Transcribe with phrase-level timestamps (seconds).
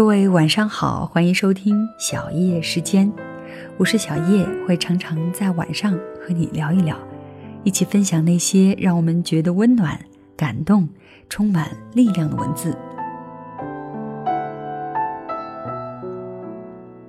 [0.00, 3.12] 各位晚上好，欢迎收听小叶时间，
[3.76, 6.96] 我是小叶，会常常在晚上和你聊一聊，
[7.64, 10.00] 一起分享那些让我们觉得温暖、
[10.38, 10.88] 感动、
[11.28, 12.74] 充满力量的文字。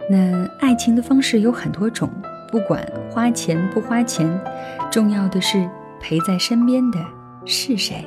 [0.09, 2.09] 那爱情的方式有很多种，
[2.51, 4.29] 不管花钱不花钱，
[4.91, 5.65] 重要的是
[6.01, 6.99] 陪在身边的
[7.45, 8.05] 是谁。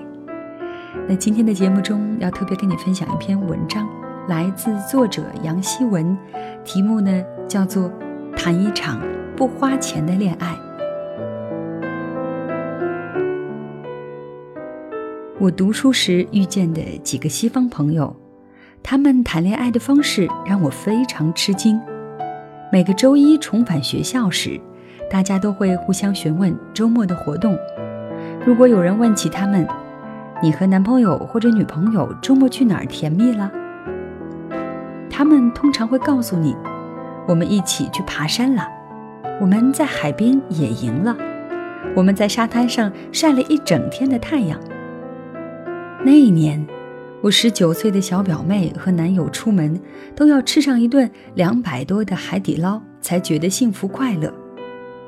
[1.08, 3.88] 那今天的节目中要特别跟你分享一篇文章。
[4.26, 6.16] 来自作者杨希文，
[6.64, 7.92] 题目呢叫做
[8.34, 8.98] “谈一场
[9.36, 10.56] 不花钱的恋爱”。
[15.38, 18.16] 我读书时遇见的几个西方朋友，
[18.82, 21.78] 他们谈恋爱的方式让我非常吃惊。
[22.72, 24.58] 每个周一重返学校时，
[25.10, 27.54] 大家都会互相询问周末的活动。
[28.46, 29.68] 如果有人问起他们
[30.42, 33.52] ：“你和男朋友或者女朋友周末去哪儿甜蜜了？”
[35.16, 36.56] 他们通常会告诉你
[37.28, 38.66] ：“我们一起去爬山了，
[39.40, 41.16] 我们在海边野营了，
[41.94, 44.58] 我们在沙滩上晒了一整天的太阳。”
[46.04, 46.66] 那一年，
[47.22, 49.80] 我十九岁的小表妹和男友出门
[50.16, 54.34] 都要吃上一顿两百多的海底捞才觉得幸福快乐，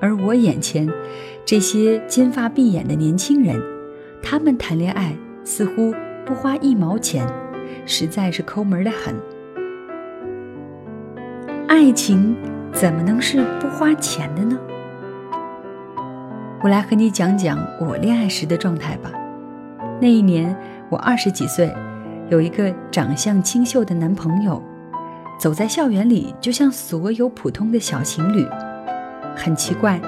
[0.00, 0.88] 而我眼前
[1.44, 3.60] 这些金发碧眼的年轻人，
[4.22, 5.92] 他们谈恋爱似乎
[6.24, 7.26] 不花一毛钱，
[7.86, 9.12] 实在是抠门的很。
[11.68, 12.36] 爱情
[12.72, 14.56] 怎么能是不花钱的呢？
[16.62, 19.10] 我来和你讲讲我恋爱时的状态吧。
[20.00, 20.56] 那一年
[20.88, 21.74] 我二十几岁，
[22.28, 24.62] 有一个长相清秀的男朋友，
[25.40, 28.46] 走在校园里就像所有普通的小情侣。
[29.34, 30.00] 很奇怪，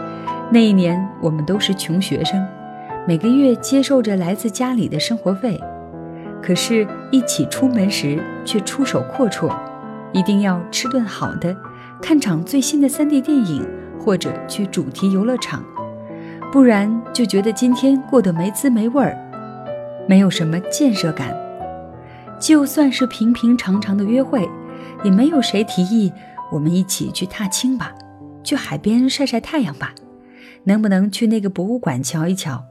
[0.50, 2.46] 那一年我们都是穷学生，
[3.04, 5.60] 每个月接受着来自家里的生活费，
[6.40, 9.52] 可是，一起出门时却出手阔绰。
[10.12, 11.56] 一定要吃顿好的，
[12.00, 13.66] 看场最新的 3D 电影，
[13.98, 15.62] 或者去主题游乐场，
[16.50, 19.16] 不然就觉得今天过得没滋没味儿，
[20.08, 21.36] 没有什么建设感。
[22.40, 24.48] 就算是平平常常的约会，
[25.04, 26.12] 也没有谁提议
[26.50, 27.92] 我们一起去踏青吧，
[28.42, 29.92] 去海边晒晒太阳吧，
[30.64, 32.64] 能不能去那个博物馆瞧一瞧？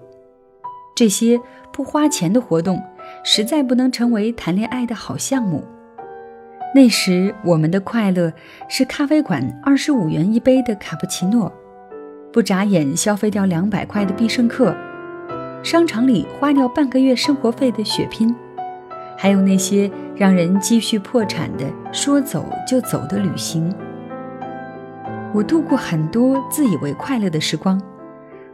[0.96, 1.40] 这些
[1.72, 2.82] 不花钱的活动，
[3.24, 5.64] 实在不能成为谈恋爱的好项目。
[6.76, 8.32] 那时我们的快乐
[8.68, 11.52] 是咖啡馆二十五元一杯的卡布奇诺，
[12.32, 14.76] 不眨眼消费掉两百块的必胜客，
[15.64, 18.36] 商场里花掉半个月生活费的血拼，
[19.18, 23.74] 还有那些让人积蓄破产的说走就走的旅行。
[25.34, 27.82] 我度过很多自以为快乐的时光，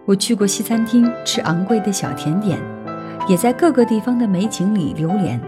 [0.05, 2.59] 我去过西餐厅吃昂贵的小甜点，
[3.27, 5.41] 也在各个地方的美景里流连，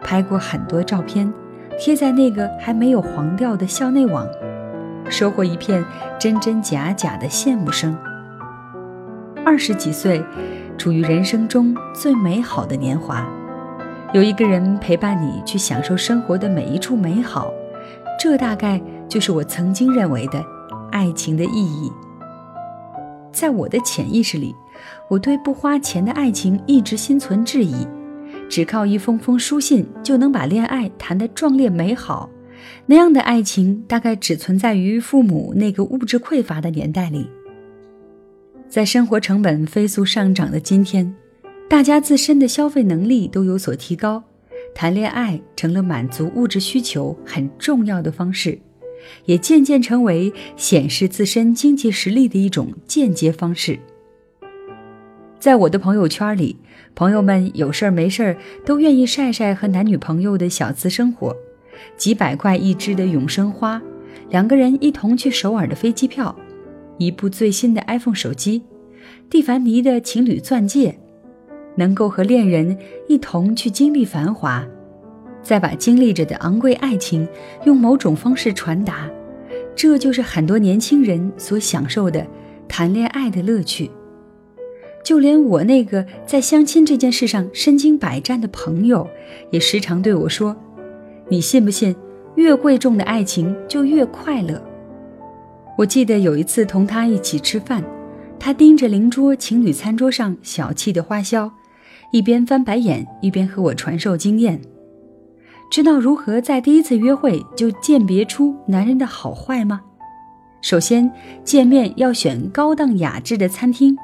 [0.00, 1.32] 拍过很多照片。
[1.78, 4.26] 贴在那个还没有黄掉的校内网，
[5.08, 5.84] 收获一片
[6.18, 7.96] 真真假假的羡慕声。
[9.46, 10.22] 二十几岁，
[10.76, 13.24] 处于人生中最美好的年华，
[14.12, 17.48] 有一个人陪伴你去享受生活的每一处美好，
[18.20, 20.44] 这大概就是我曾经认为的
[20.90, 21.92] 爱情的意义。
[23.32, 24.52] 在我的潜意识里，
[25.08, 27.86] 我对不花钱的爱情一直心存质疑。
[28.48, 32.30] 只靠一封封书信就能把恋爱谈得壮烈美好，
[32.86, 37.28] 那样的爱情大概只存在于父母那个物质匮乏的年代里。
[38.68, 41.14] 在生活成本飞速上涨的今天，
[41.68, 44.22] 大家自身的消费能力都有所提高，
[44.74, 48.58] 谈恋爱成了满足物质需求很重要的方式，
[49.26, 53.78] 也渐渐成为显示自身经济实力的一种间接方式。
[55.38, 56.56] 在我的朋友圈里，
[56.94, 61.36] 朋友们有事儿没事儿都愿意晒晒和男女朋友的小资生活，
[61.96, 63.80] 几百块一支的永生花，
[64.30, 66.34] 两个人一同去首尔的飞机票，
[66.98, 68.62] 一部最新的 iPhone 手机，
[69.30, 70.98] 蒂凡尼的情侣钻戒，
[71.76, 72.76] 能够和恋人
[73.06, 74.66] 一同去经历繁华，
[75.40, 77.28] 再把经历着的昂贵爱情
[77.64, 79.08] 用某种方式传达，
[79.76, 82.26] 这就是很多年轻人所享受的
[82.66, 83.88] 谈恋爱的乐趣。
[85.04, 89.08] 就连我那个在相亲这件事上身经百战的朋友，
[89.50, 90.54] 也时常对我说
[91.28, 91.96] ：“你信不信，
[92.34, 94.62] 越贵重的爱情就越快乐？”
[95.78, 97.82] 我记得有一次同他一起吃饭，
[98.38, 101.50] 他盯着邻桌情侣餐桌上小气的花销，
[102.12, 104.60] 一边翻白眼一边和我传授经验，
[105.70, 109.82] 知道如何在第一次约会就鉴别出男人的好坏吗？
[110.60, 111.10] 首先，
[111.44, 113.96] 见面要选高档雅致的餐厅。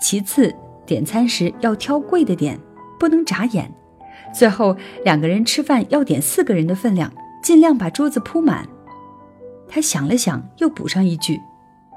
[0.00, 0.54] 其次，
[0.84, 2.58] 点餐时要挑贵的点，
[2.98, 3.72] 不能眨眼。
[4.34, 7.10] 最后，两个人吃饭要点四个人的分量，
[7.42, 8.66] 尽量把桌子铺满。
[9.68, 11.40] 他想了想，又补上一句：“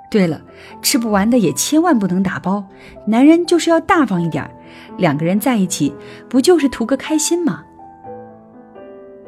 [0.09, 0.41] 对了，
[0.81, 2.65] 吃不完的也千万不能打包。
[3.05, 4.49] 男人就是要大方一点，
[4.97, 5.93] 两个人在一起
[6.29, 7.63] 不就是图个开心吗？”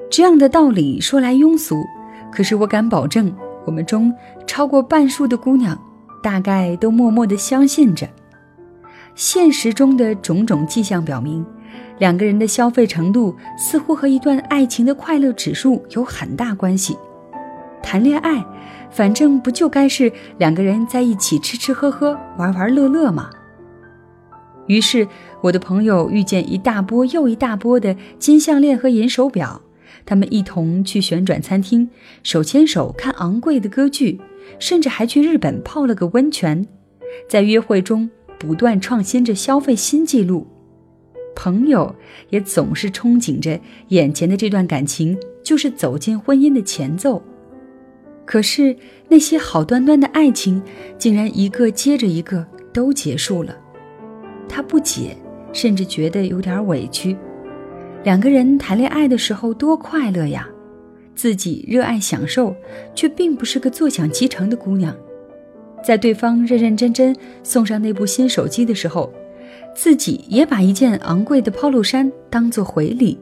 [0.09, 1.83] 这样的道理说来庸俗，
[2.31, 3.33] 可是我敢保证，
[3.65, 4.13] 我们中
[4.47, 5.77] 超过半数的姑娘，
[6.21, 8.07] 大概都默默地相信着。
[9.15, 11.45] 现实中的种种迹象表明，
[11.99, 16.97] 两个人的消费程度似乎和一段爱情的快乐指数有很大关系。
[17.83, 18.43] 谈恋爱，
[18.89, 23.29] 反正不就该是两个人在一起吃吃喝喝、玩玩乐乐吗？
[24.67, 25.07] 于是，
[25.41, 29.61] 我的朋友遇见一大波又一大波的金项链和银手表，
[30.05, 31.89] 他们一同去旋转餐厅，
[32.23, 34.21] 手牵手看昂贵的歌剧，
[34.59, 36.65] 甚至还去日本泡了个温泉，
[37.27, 38.09] 在约会中
[38.41, 40.47] 不断创新着消费新纪录。
[41.35, 41.95] 朋友
[42.31, 43.59] 也总是憧憬着
[43.89, 47.21] 眼前的这段感情就是走进婚姻的前奏。
[48.25, 48.75] 可是
[49.09, 50.59] 那些好端端的爱情，
[50.97, 52.43] 竟然一个接着一个
[52.73, 53.55] 都结束了。
[54.49, 55.15] 他不解，
[55.53, 57.15] 甚至觉得有点委屈。
[58.03, 60.49] 两个人谈恋爱的时候多快乐呀，
[61.13, 62.55] 自己热爱享受，
[62.95, 64.95] 却并不是个坐享其成的姑娘。
[65.83, 69.11] 在对方认认真真送上那部新手机的时候，
[69.75, 73.19] 自己也把一件昂贵的 Polo 衫当做回礼。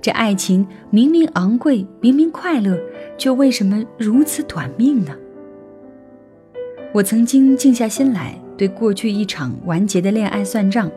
[0.00, 2.78] 这爱情明明昂贵，明明快乐。
[3.18, 5.12] 却为什么如此短命呢？
[6.94, 10.88] 我曾经静下心来，对过去一场完结的恋爱算账，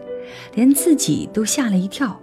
[0.53, 2.21] 连自己都吓了一跳。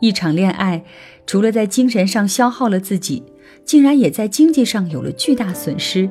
[0.00, 0.82] 一场恋爱，
[1.24, 3.22] 除了在精神上消耗了自己，
[3.64, 6.10] 竟然也在经济上有了巨大损失。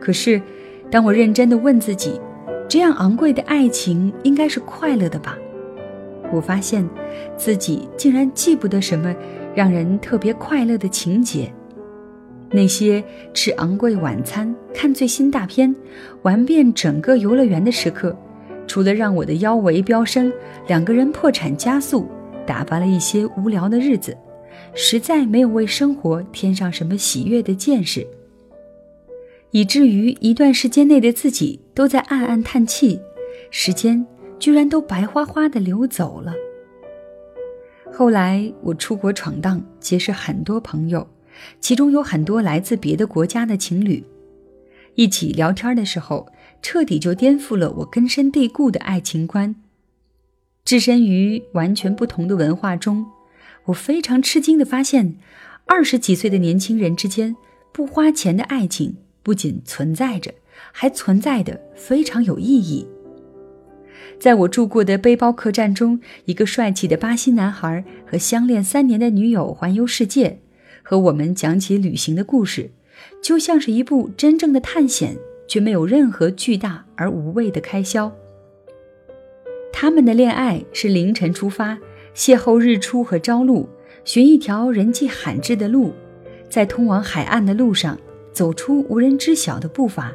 [0.00, 0.42] 可是，
[0.90, 2.20] 当我认真地问自己，
[2.68, 5.38] 这样昂贵的爱情应该是快乐的吧？
[6.32, 6.88] 我发现，
[7.36, 9.14] 自己竟然记不得什么
[9.54, 11.52] 让人特别快乐的情节。
[12.50, 13.02] 那些
[13.32, 15.72] 吃昂贵晚餐、看最新大片、
[16.22, 18.16] 玩遍整个游乐园的时刻，
[18.66, 20.32] 除了让我的腰围飙升、
[20.66, 22.08] 两个人破产加速、
[22.44, 24.16] 打发了一些无聊的日子，
[24.74, 28.04] 实在没有为生活添上什么喜悦的见识，
[29.52, 33.00] 以至于一段时间内的自己都在暗暗叹气，
[33.50, 34.06] 时间
[34.38, 36.32] 居然都白花花的流走了。
[37.92, 41.06] 后来我出国闯荡，结识很多朋友。
[41.58, 44.04] 其中有很多来自别的国家的情侣，
[44.94, 46.30] 一起聊天的时候，
[46.60, 49.56] 彻底就颠覆了我根深蒂固的爱情观。
[50.64, 53.06] 置身于完全不同的文化中，
[53.66, 55.16] 我非常吃惊地发现，
[55.64, 57.34] 二十几岁的年轻人之间
[57.72, 60.32] 不花钱的爱情不仅存在着，
[60.72, 62.86] 还存在的非常有意义。
[64.18, 70.40] 在我住过的背包客栈中，一个帅气的巴西男孩和相恋三年的女友环游世界。
[70.82, 72.70] 和我们讲起旅行的故事，
[73.22, 78.12] 就像是一部真正的探险，却没有任何巨大而无谓的开销。
[79.72, 81.78] 他们的恋爱是凌晨出发，
[82.14, 83.68] 邂逅日出和朝露，
[84.04, 85.92] 寻一条人迹罕至的路，
[86.48, 87.98] 在通往海岸的路上
[88.32, 90.14] 走出无人知晓的步伐，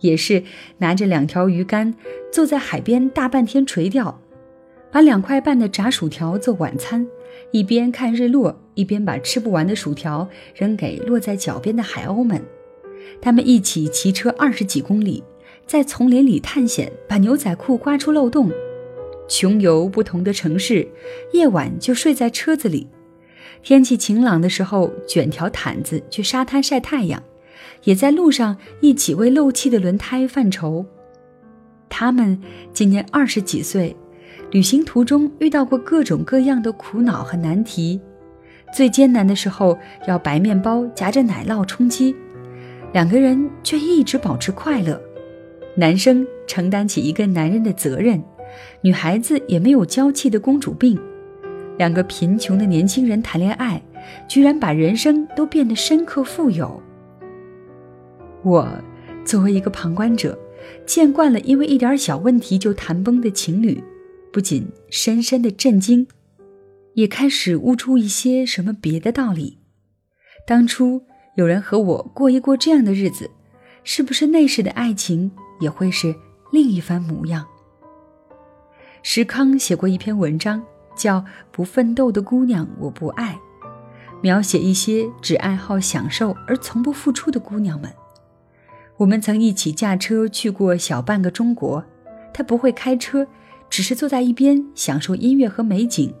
[0.00, 0.42] 也是
[0.78, 1.94] 拿着两条鱼竿，
[2.32, 4.20] 坐在海边大半天垂钓，
[4.90, 7.06] 把两块半的炸薯条做晚餐。
[7.52, 12.42] 一边看日落，一边把吃不完的薯条扔给落在脚边的海鸥们。
[13.20, 15.22] 他们一起骑车二十几公里，
[15.66, 18.50] 在丛林里探险，把牛仔裤刮出漏洞。
[19.28, 20.86] 穷游不同的城市，
[21.32, 22.88] 夜晚就睡在车子里。
[23.62, 27.22] 天气晴朗的时候，卷条毯子去沙滩晒太阳，
[27.86, 30.84] 也在路上一起为漏气的轮胎犯愁。
[31.88, 32.38] 他们
[32.72, 33.96] 今年二十几岁。
[34.52, 38.00] 旅行途中遇到过各种各样的苦恼和难题，
[38.72, 39.76] 最艰难的时候
[40.06, 42.14] 要白面包夹着奶酪充饥，
[42.92, 45.00] 两个人却一直保持快乐。
[45.74, 48.22] 男生承担起一个男人的责任，
[48.82, 50.96] 女孩子也没有娇气的公主病。
[51.76, 53.82] 两个贫穷的年轻人谈恋爱，
[54.28, 56.80] 居然把人生都变得深刻富有。
[58.46, 58.80] 我
[59.24, 60.38] 作为一个旁观者，
[60.86, 63.82] 见惯了因为一点小问题就谈崩的情侣。
[64.32, 66.06] 不仅深深的震惊，
[66.94, 69.58] 也开始悟出一些什么别的道理。
[70.46, 71.02] 当初
[71.34, 73.28] 有人和我过一过这样的日子，
[73.82, 76.14] 是不是那时的爱情也会是
[76.52, 77.44] 另一番模样？
[79.02, 80.62] 石康写过一篇文章，
[80.96, 81.18] 叫
[81.50, 83.40] 《不奋斗的姑娘我不爱》，
[84.20, 87.92] 描写一些只爱好享受而从不付出的姑娘们。
[88.98, 91.84] 我们曾一起驾车去过小半个中国，
[92.32, 93.26] 他不会开车。
[93.68, 96.14] 只是坐在一边享受音乐和美景。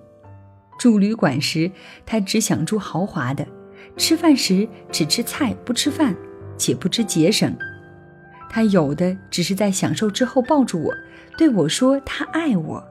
[0.80, 1.70] 住旅馆时，
[2.04, 3.46] 他只想住豪华的，
[3.96, 6.12] 吃饭时只吃菜不吃饭，
[6.58, 7.56] 且不知节省。
[8.50, 10.92] 他有的只是在享受之后抱住我，
[11.38, 12.84] 对我说他爱我。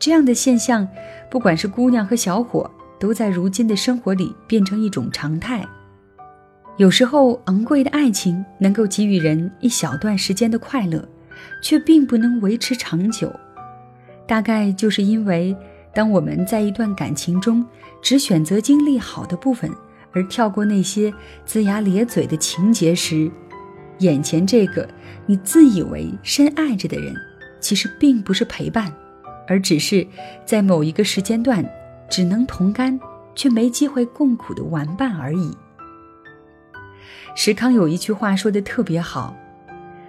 [0.00, 0.86] 这样的现象，
[1.30, 5.64] 不管是姑娘和小伙，都在如今的生活里变成一种常态。
[6.78, 11.04] 有时候，昂贵的爱情能够给予人一小段时间的快乐，
[11.60, 13.32] 却并不能维持长久。
[14.28, 15.56] 大概就是因为，
[15.92, 17.66] 当我们在一段感情中
[18.00, 19.68] 只选择经历好的部分，
[20.12, 21.12] 而跳过那些
[21.44, 23.28] 龇牙咧嘴的情节时，
[23.98, 24.88] 眼前这个
[25.26, 27.12] 你自以为深爱着的人，
[27.58, 28.92] 其实并不是陪伴，
[29.48, 30.06] 而只是
[30.46, 31.68] 在某一个时间段
[32.08, 33.00] 只能同甘
[33.34, 35.52] 却没机会共苦的玩伴而已。
[37.34, 39.36] 石康有一句话说的特别好：“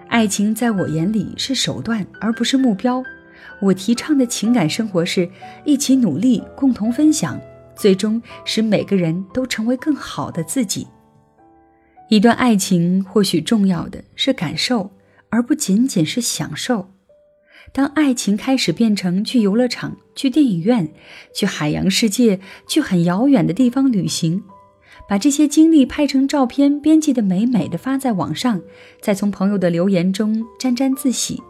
[0.08, 3.02] 爱情在我眼里是手段，而不是目标。
[3.60, 5.28] 我提倡的情感生活是
[5.64, 7.40] 一起努力，共同分享，
[7.76, 10.86] 最终使每个人都成为更好的自己。”
[12.08, 14.90] 一段爱情或许重要的是感受，
[15.28, 16.90] 而不仅仅是享受。
[17.72, 20.92] 当爱情开始变成去游乐场、去电影院、
[21.32, 24.42] 去海洋世界、去很遥远的地方旅行。
[25.10, 28.62] 把这些经历拍成照片，编辑的美美的发在网上，
[29.00, 31.42] 再从朋友的留言中沾沾自喜，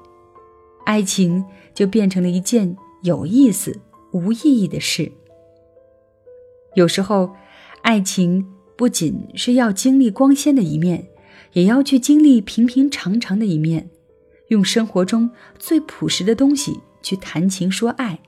[0.87, 3.79] 爱情就变成了一件有意思
[4.12, 5.12] 无意义的事。
[6.75, 7.33] 有时候，
[7.83, 11.09] 爱情不仅是要经历光鲜的一面，
[11.52, 13.90] 也要去经历平平常常的一面，
[14.49, 18.21] 用生活中最朴实的东西去谈情说爱，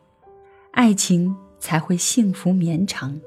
[0.73, 3.19] 爱情才会幸福绵长。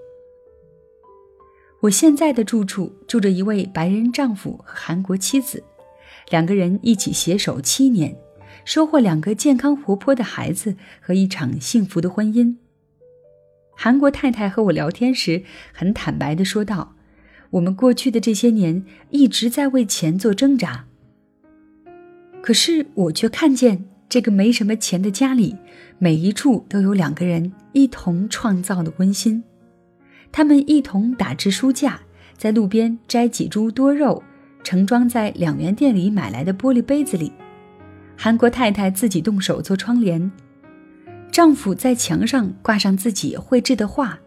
[1.85, 5.63] 我现在的住处住着一位白人丈夫和韩国妻子，
[6.31, 8.17] 两个人一起携手七年，
[8.63, 12.55] 收获两个健康活泼的孩子和一场幸福的婚姻。
[13.75, 16.95] 韩国太太和我聊天时，很坦白地说道
[17.51, 20.85] ：“我们过去的这些年一直在为钱做挣扎，
[22.41, 25.55] 可是我却看见这个没什么钱的家里，
[25.99, 29.43] 每一处都有两个人一同创造的温馨。”
[30.31, 31.99] 他们一同打制书架，
[32.37, 34.21] 在路边摘几株多肉，
[34.63, 37.31] 盛装在两元店里买来的玻璃杯子里。
[38.17, 40.31] 韩国太太自己动手做窗帘，
[41.31, 44.19] 丈夫在墙上挂上自己绘制的画。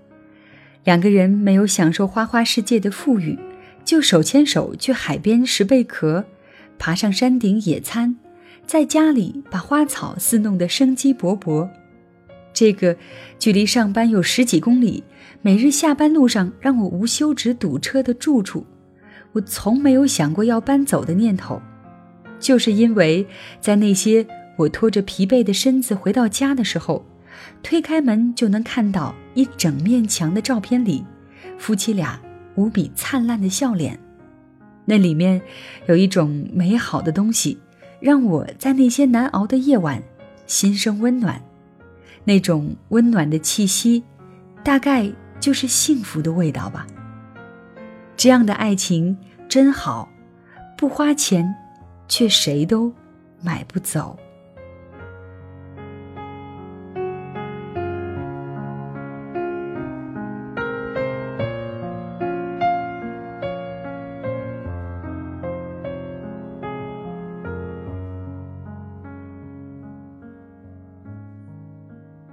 [0.85, 3.39] 两个人没有享受花花世界的富裕，
[3.85, 6.25] 就手牵手去海边拾贝壳，
[6.79, 8.17] 爬上山顶野餐，
[8.67, 11.69] 在家里把花草伺弄得生机勃勃。
[12.53, 12.97] 这个
[13.39, 15.05] 距离上班有十几公里。
[15.41, 18.67] 每日下班路上让我无休止堵车的住处，
[19.33, 21.63] 我从没有想过要搬走的念头，
[22.41, 23.25] 就是因为
[23.61, 24.27] 在那些
[24.57, 27.07] 我拖着疲惫的身子回到家的时候，
[27.63, 31.05] 推开门就能看到一整面墙的照片里，
[31.57, 32.21] 夫妻俩
[32.57, 33.97] 无比灿烂的笑脸，
[34.85, 35.41] 那里面
[35.87, 37.59] 有一种美好的东西，
[38.01, 40.03] 让我在那些难熬的夜晚
[40.47, 41.41] 心生温暖，
[42.29, 44.05] 那种温暖的气息，
[44.63, 45.11] 大概。
[45.41, 46.85] 就是幸福的味道吧。
[48.17, 49.17] 这样的爱情
[49.49, 50.09] 真好，
[50.77, 51.55] 不花钱，
[52.09, 52.93] 却谁都
[53.41, 54.19] 买不走。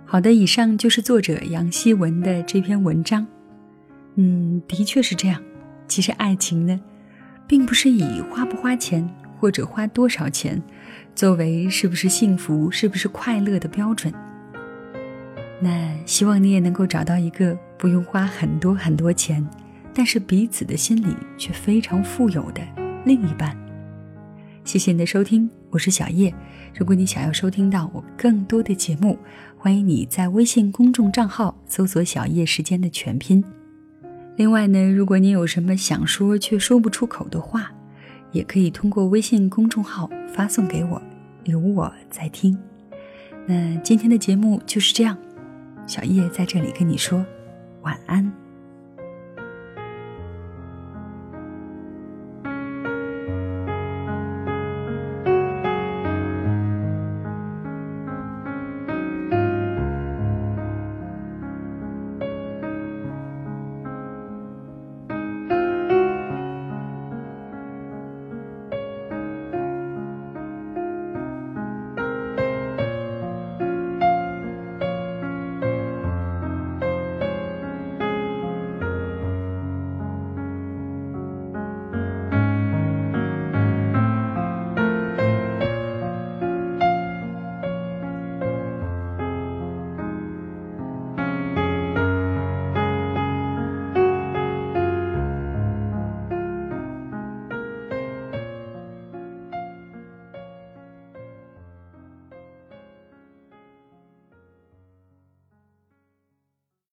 [0.07, 3.25] 好的，以上就是作者杨希文的这篇文章。
[4.15, 5.41] 嗯，的确是这样。
[5.87, 6.79] 其实爱情呢，
[7.47, 9.07] 并不是以花不花钱
[9.39, 10.61] 或者花多少钱
[11.15, 14.13] 作为是不是幸福、是不是快乐的标准。
[15.59, 19.45] 那希望你也能够找到一个不用花很多很多钱，
[19.93, 22.61] 但是彼此的心里却非常富有的
[23.05, 23.57] 另一半。
[24.65, 26.33] 谢谢你的收听，我是小叶。
[26.75, 29.15] 如果你想要收听到我更多的节目，
[29.55, 33.43] 欢迎你在微信公众账号搜索“小叶时间”的全拼。
[34.35, 37.71] 另外呢，如果你有什么想说却说不出口的话，
[38.31, 40.99] 也可以通过微信公众号发送给我，
[41.43, 42.57] 有我在听。
[43.45, 45.15] 那今天的节目就是这样，
[45.85, 47.23] 小叶在这里跟你说
[47.83, 48.33] 晚安。